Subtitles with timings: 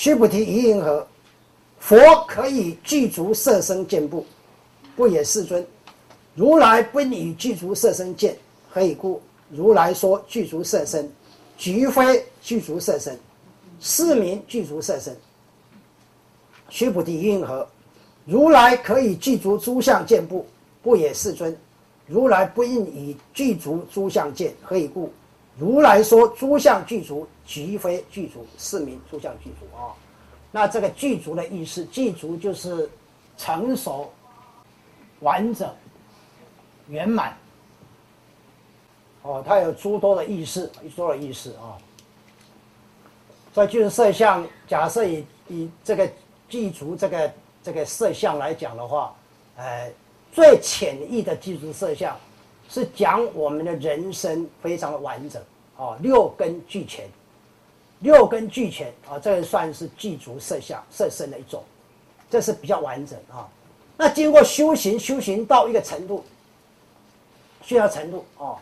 [0.00, 1.06] 须菩提，一云何？
[1.78, 4.24] 佛可以具足色身见不？
[4.96, 5.62] 不也，世尊。
[6.34, 8.34] 如来不以具足色身见，
[8.70, 9.20] 何以故？
[9.50, 11.06] 如来说具足色身，
[11.58, 13.14] 即非具足色身，
[13.78, 15.14] 是名具足色身。
[16.70, 17.68] 须菩提，于云何？
[18.24, 20.46] 如来可以具足诸相见不？
[20.82, 21.54] 不也，世尊。
[22.06, 25.12] 如来不应以具足诸相见，何以故？
[25.60, 29.92] 如来说诸相具足，即非具足，是名诸相具足啊。
[30.50, 32.88] 那这个具足的意思，具足就是
[33.36, 34.10] 成熟、
[35.20, 35.70] 完整、
[36.88, 37.36] 圆满。
[39.20, 41.76] 哦，它有诸多的意思，诸多的意思啊。
[43.52, 46.10] 所以就是色相，假设以以这个
[46.48, 47.32] 具足这个
[47.62, 49.14] 这个色相来讲的话，
[49.56, 49.92] 呃，
[50.32, 52.16] 最浅易的具足色相，
[52.70, 55.42] 是讲我们的人生非常的完整，
[55.76, 57.04] 哦，六根俱全，
[57.98, 61.64] 六根俱全啊，这个算是具足色相色身的一种，
[62.30, 63.48] 这是比较完整啊。
[63.96, 66.24] 那经过修行，修行到一个程度，
[67.60, 68.56] 需要程度哦。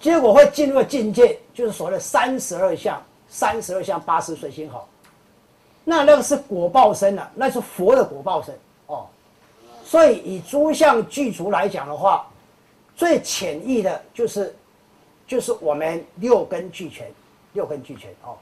[0.00, 4.88] 结果会进入境界，就是所谓的三十二相，三十二相八十随心好。
[5.84, 9.06] 那那个是果报身了，那是佛的果报身哦。
[9.84, 12.26] 所以以诸相具足来讲的话，
[12.96, 14.54] 最浅易的就是，
[15.26, 17.10] 就是我们六根俱全，
[17.52, 18.36] 六根俱全哦。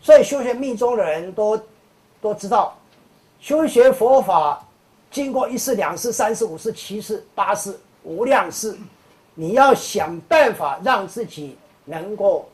[0.00, 1.60] 所以修学密宗的人都
[2.20, 2.76] 都知道，
[3.40, 4.64] 修学佛法
[5.10, 8.76] 经过一世、两世、三世、五世、七世、八世，无量世。
[9.34, 12.48] 你要想办法让自己能够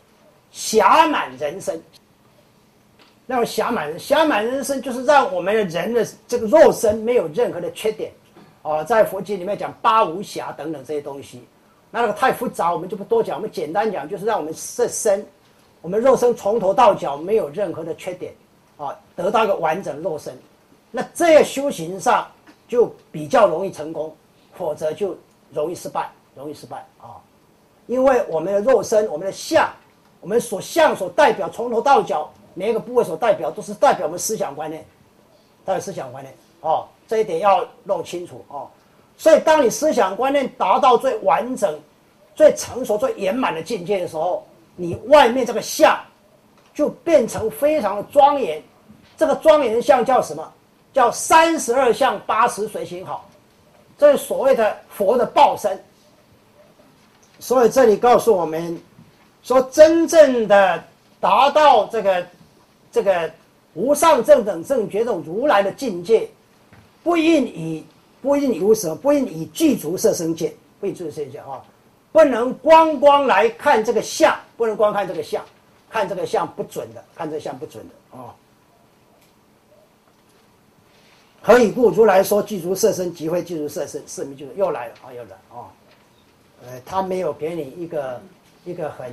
[0.52, 1.82] 暇满人生，
[3.24, 8.12] 那么暇满人暇满人生就是让我们的人的这个肉身没有任何的缺点，
[8.64, 11.46] 哦，在佛经里面讲八无暇等等这些东西，
[11.90, 13.36] 那那个太复杂，我们就不多讲。
[13.36, 15.24] 我们简单讲，就是让我们色身，
[15.80, 18.34] 我们肉身从头到脚没有任何的缺点，
[18.76, 20.36] 啊，得到一个完整肉身，
[20.90, 22.26] 那这样修行上
[22.66, 24.12] 就比较容易成功，
[24.54, 25.16] 否则就
[25.52, 26.10] 容易失败。
[26.36, 27.14] 容易失败啊，
[27.86, 29.70] 因为我们的肉身、我们的相、
[30.20, 34.84] 我们所相所代表，从头到脚每一个部位所代表，都是代表我们思想观念，
[35.64, 38.68] 代表思想观念哦，这一点要弄清楚哦。
[39.16, 41.80] 所以，当你思想观念达到最完整、
[42.34, 45.98] 最成熟、最圆满的境界的时候，你外面这个相
[46.74, 48.62] 就变成非常的庄严。
[49.16, 50.52] 这个庄严相叫什么？
[50.92, 53.28] 叫三十二相八十随行好，
[53.98, 55.80] 这是所谓的佛的报身。
[57.40, 58.80] 所以这里告诉我们，
[59.42, 60.82] 说真正的
[61.20, 62.26] 达到这个
[62.90, 63.30] 这个
[63.74, 66.28] 无上正等正觉这种如来的境界，
[67.04, 67.86] 不应以
[68.20, 68.96] 不应以什么？
[68.96, 71.62] 不应以具足色身见，不应具足色身见啊！
[72.10, 75.44] 不能光光来看这个相，不能光看这个相，
[75.90, 78.34] 看这个相不准的，看这个相不准的啊！
[81.42, 81.90] 何以故？
[81.90, 85.12] 如来说具足色身，即会具足色身，是名就是又来了啊！
[85.12, 85.68] 又来啊！
[86.66, 88.22] 呃，他没有给你一个
[88.64, 89.12] 一个很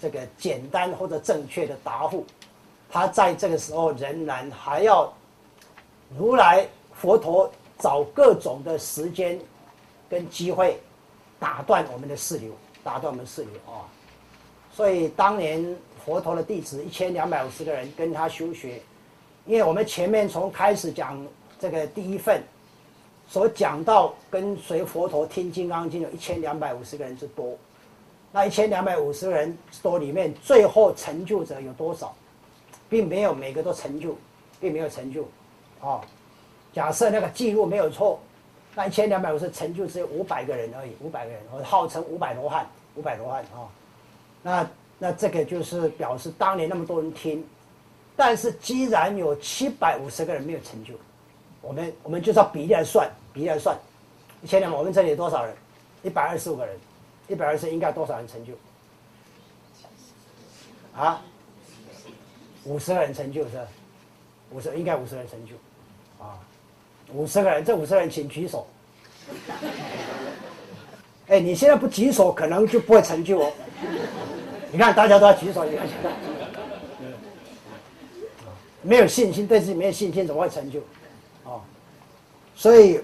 [0.00, 2.26] 这个简单或者正确的答复，
[2.90, 5.12] 他在这个时候仍然还要
[6.18, 6.66] 如来
[7.00, 9.40] 佛陀找各种的时间
[10.10, 10.78] 跟机会
[11.40, 12.52] 打断我们的世流，
[12.84, 13.86] 打断我们世流啊！
[14.72, 18.82] 所以当年佛陀的弟子一千两百五十个人跟他修学，
[19.46, 21.24] 因为我们前面从开始讲
[21.58, 22.42] 这个第一份。
[23.30, 27.58] 所讲到跟随佛陀听《金刚经》有一千两百五十个人之多，
[28.32, 32.16] 那一千两百五十个人多里面，最后成就者有多少，
[32.88, 34.16] 并没有每个都成就，
[34.58, 35.28] 并没有成就，
[35.78, 36.00] 啊，
[36.72, 38.20] 假设那个记录没有错，
[38.74, 43.68] 那一千两百五十成就只有五百个人而已，五百个人，我号称五百罗汉，五百罗汉啊，
[44.42, 47.44] 那那这个就是表示当年那么多人听，
[48.16, 50.94] 但是既然有七百五十个人没有成就。
[51.60, 53.76] 我们我们就照比例来算，比例来算，
[54.42, 55.54] 一千两百，我们这里有多少人？
[56.04, 56.78] 一百二十五个人，
[57.26, 58.52] 一百二十应该多少人成就？
[60.94, 61.20] 啊？
[62.64, 63.58] 五十个人成就是，
[64.50, 65.54] 五十应该五十人成就，
[66.24, 66.38] 啊，
[67.14, 68.66] 五十个人，这五十人请举手。
[71.28, 73.52] 哎，你现在不举手，可能就不会成就哦。
[74.72, 75.86] 你看，大家都要举手，你看，
[78.82, 80.80] 没有信心，对自己没有信心，怎么会成就？
[81.44, 81.60] 哦
[82.54, 83.00] 所以，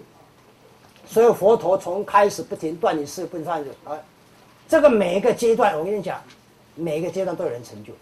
[1.07, 3.99] 所以佛陀从开始不停断你事，不断啊，
[4.69, 6.21] 这个每一个阶段，我跟你讲，
[6.75, 7.93] 每一个阶段都有人成就。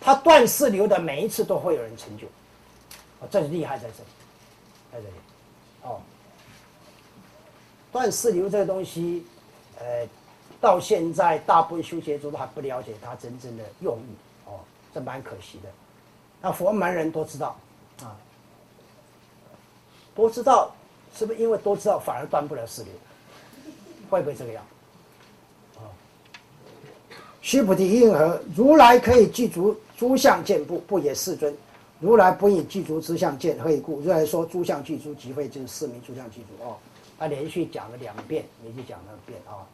[0.00, 2.26] 他断四流的每一次都会有人成就，
[3.20, 4.08] 啊，这是厉害在这里，
[4.96, 5.14] 在这里，
[5.82, 6.00] 哦，
[7.92, 9.26] 断四流这个东西，
[9.78, 10.06] 呃，
[10.60, 14.14] 到现在大部分修学者都还不了解它真正的用意，
[14.46, 14.60] 哦，
[14.94, 15.68] 这蛮可惜的。
[16.40, 17.56] 那佛门人都知道
[18.02, 18.16] 啊，
[20.14, 20.74] 都知道，
[21.14, 22.92] 是不是因为都知道反而断不了四流？
[24.08, 24.64] 会不会这个样？
[25.76, 25.84] 啊，
[27.42, 28.40] 须菩提应何？
[28.54, 30.78] 如来可以具足诸相见不？
[30.80, 31.56] 不也世尊？
[31.98, 34.00] 如来不以具足之相见，何以故？
[34.00, 36.76] 如来说诸相具足，即会就是四名诸相具足哦。
[37.18, 39.64] 他连续讲了两遍，连续讲了遍啊。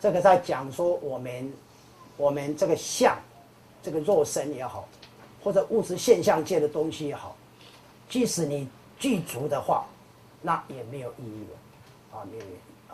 [0.00, 1.52] 这个在讲说我们，
[2.16, 3.18] 我们这个相，
[3.82, 4.88] 这个肉身也好，
[5.42, 7.36] 或者物质现象界的东西也好，
[8.08, 9.84] 即使你具足的话，
[10.42, 12.44] 那也没有意义了啊，没有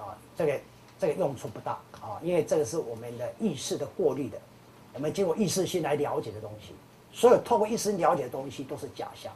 [0.00, 0.60] 啊，这个
[0.98, 4.38] 这个用处不大啊，因为这个是我们的意识的过滤的，
[4.94, 6.72] 我们经过意识心来了解的东西。
[7.12, 9.32] 所有透过意识了解的东西都是假象，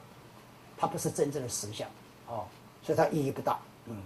[0.76, 1.88] 它不是真正的实相，
[2.28, 2.44] 哦，
[2.82, 3.96] 所以它意义不大，嗯。